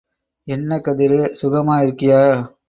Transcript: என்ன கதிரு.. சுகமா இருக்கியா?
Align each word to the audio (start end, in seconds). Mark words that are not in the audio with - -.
என்ன 0.47 0.79
கதிரு.. 0.79 1.19
சுகமா 1.35 1.77
இருக்கியா? 1.81 2.21